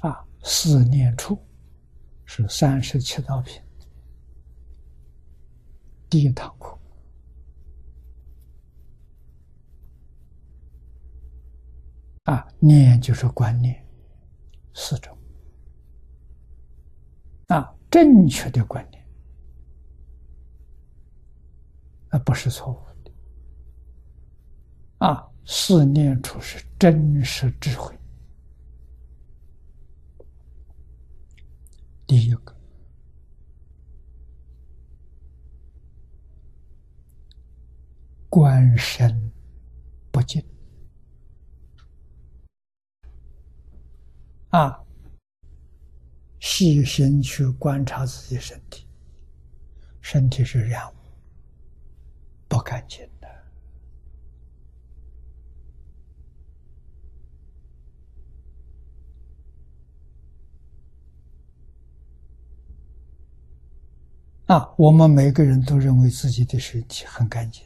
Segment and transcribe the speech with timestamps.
[0.00, 1.36] 啊，四念处
[2.24, 3.60] 是三十七道品，
[6.08, 6.78] 第一堂课
[12.24, 13.84] 啊，念就是观念
[14.72, 15.18] 四种。
[17.48, 19.04] 啊，正确的观念
[22.10, 23.12] 啊，不是错误的。
[24.98, 27.98] 啊，四念处是真实智慧。
[32.08, 32.56] 第一个，
[38.30, 39.30] 观身
[40.10, 40.42] 不净
[44.48, 44.82] 啊，
[46.40, 48.88] 细心去观察自己身体，
[50.00, 50.94] 身体是染污、
[52.48, 53.28] 不干净的。
[64.48, 67.62] 啊，我们每个人都认为自己的身体很干净，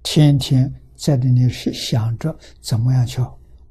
[0.00, 3.20] 天天在那里是想着怎么样去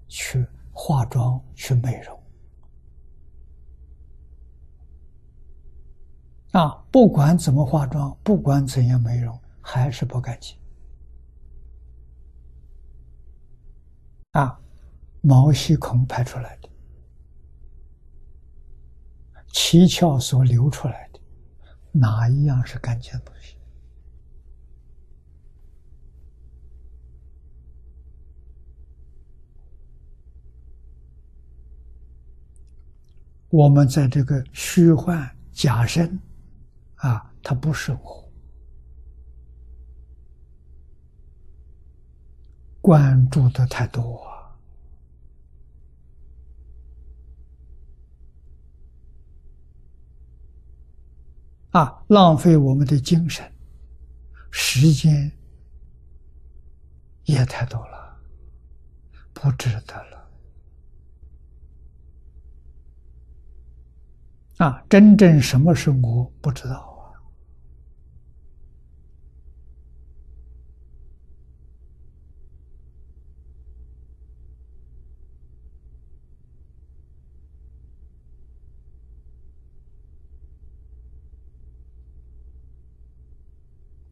[0.10, 2.22] 去化妆、去美容。
[6.52, 10.58] 啊，不管怎么化妆，不管怎样美容，还是不干净。
[14.32, 14.60] 啊，
[15.22, 16.65] 毛细孔排出来的。
[19.58, 21.20] 七窍所流出来的，
[21.94, 23.56] 哪一样是干净东西？
[33.50, 36.20] 我们在这个虚幻假身，
[36.96, 38.30] 啊，它不是我，
[42.82, 44.35] 关注的太多。
[51.76, 53.46] 啊，浪费我们的精神、
[54.50, 55.30] 时间
[57.26, 58.18] 也太多了，
[59.34, 60.30] 不值得了。
[64.60, 66.95] 啊，真正什么是我不知道。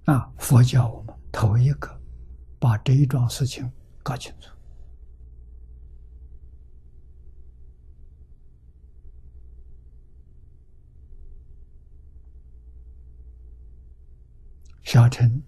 [0.06, 0.30] 啊！
[0.38, 2.02] 佛教我们头一个
[2.60, 3.72] 把这一桩事情
[4.04, 4.50] 搞清楚。
[14.84, 15.42] 小乘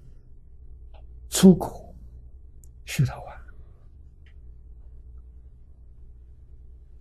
[1.30, 1.94] 出口
[2.86, 3.14] 须陀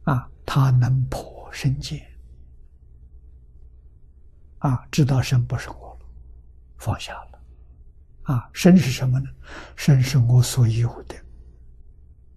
[0.04, 2.04] 洹啊，他能破身见
[4.58, 6.06] 啊，知道身不是我了，
[6.76, 7.33] 放下了。
[8.24, 9.28] 啊，身是什么呢？
[9.76, 11.14] 身是我所有的，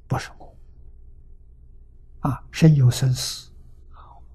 [0.08, 0.54] 不是我。
[2.20, 3.50] 啊，身有生死，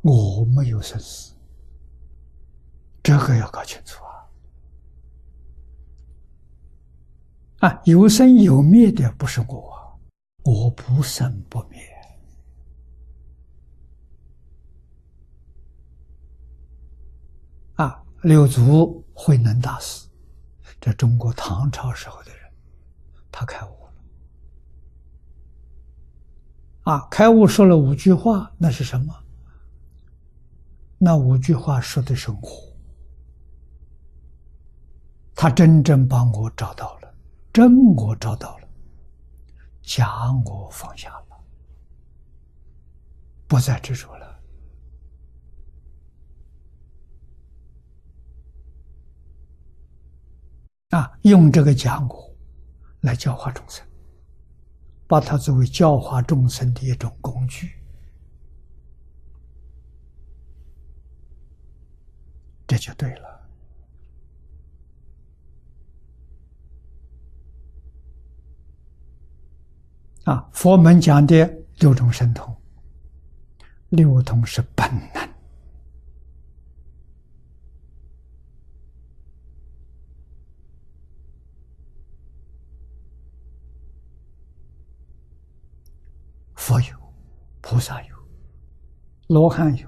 [0.01, 1.35] 我没有生死，
[3.03, 4.03] 这个要搞清楚
[7.59, 7.69] 啊！
[7.69, 10.01] 啊，有生有灭的不是我，
[10.45, 11.81] 我不生不灭。
[17.75, 20.09] 啊，六祖慧能大师。
[20.83, 22.53] 这中国唐朝时候的人，
[23.31, 23.93] 他开悟了。
[26.93, 29.15] 啊，开悟说了五句话，那是什么？
[30.99, 32.77] 那五句话说的是我，
[35.37, 37.15] 他真正把我找到了，
[37.53, 38.69] 真我找到了，
[39.83, 41.27] 假我放下了，
[43.47, 44.32] 不再执着了。
[51.23, 52.35] 用这个假我
[53.01, 53.87] 来教化众生，
[55.07, 57.71] 把它作为教化众生的一种工具，
[62.67, 63.41] 这就对了。
[70.25, 72.57] 啊，佛门讲的六种神通，
[73.89, 75.32] 六通是本能。
[86.73, 86.97] 佛有，
[87.61, 88.17] 菩萨有，
[89.27, 89.87] 罗汉有，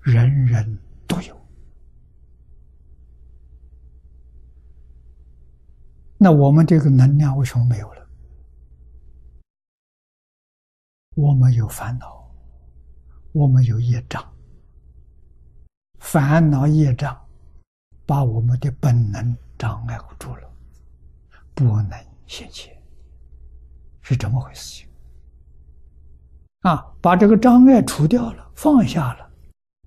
[0.00, 0.78] 人人
[1.08, 1.36] 都有。
[6.16, 8.08] 那我们这个能量为什么没有了？
[11.16, 12.32] 我们有烦恼，
[13.32, 14.32] 我们有业障，
[15.98, 17.28] 烦恼业障
[18.06, 20.48] 把我们的本能障碍住了，
[21.56, 21.90] 不能
[22.28, 22.80] 现前，
[24.00, 24.89] 是这么回事情
[26.60, 26.94] 啊！
[27.00, 29.30] 把这个障碍除掉了，放下了，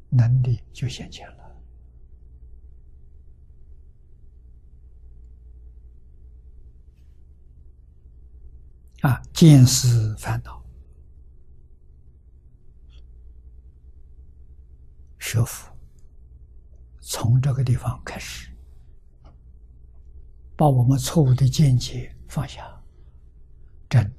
[0.10, 1.34] 能力就显现了。
[9.02, 10.64] 啊，见思烦恼，
[15.19, 15.72] 学佛
[17.00, 18.50] 从这个地方开始，
[20.56, 22.66] 把我们错误的见解放下，
[23.90, 24.12] 真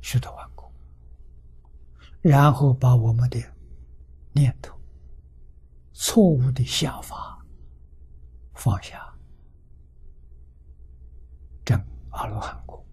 [0.00, 0.55] 虚得万古，
[2.28, 3.40] 然后把我们的
[4.32, 4.76] 念头、
[5.92, 7.40] 错误的想法
[8.52, 9.00] 放下，
[11.64, 11.80] 正
[12.10, 12.84] 阿罗汉果。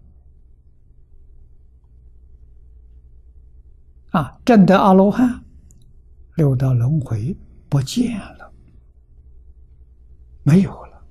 [4.11, 5.43] 啊，证得阿罗汉，
[6.35, 7.35] 六道轮回
[7.67, 8.53] 不见了，
[10.43, 11.03] 没有了。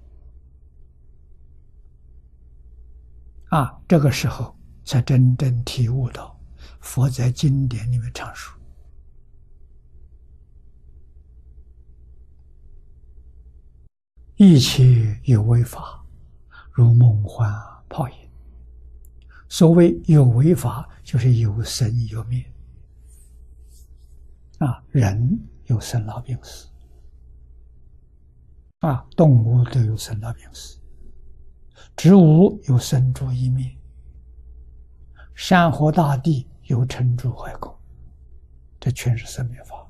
[3.48, 6.40] 啊，这个时候才真正体悟到，
[6.82, 8.54] 佛在经典里面常说：
[14.36, 16.04] 一切有为法，
[16.72, 17.50] 如梦幻
[17.88, 18.14] 泡影。
[19.48, 22.44] 所谓有为法，就是有生有灭。
[24.58, 26.68] 啊，人有生老病死，
[28.80, 30.78] 啊，动物都有生老病死，
[31.96, 33.76] 植物有生住异灭，
[35.34, 37.74] 山河大地有成住坏空，
[38.78, 39.86] 这全是生灭法。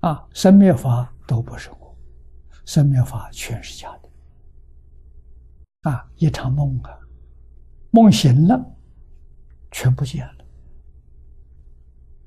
[0.00, 1.96] 啊，生灭法都不是我，
[2.64, 5.90] 生灭法全是假的。
[5.90, 6.98] 啊，一场梦啊，
[7.90, 8.58] 梦醒了，
[9.70, 10.39] 全不见了。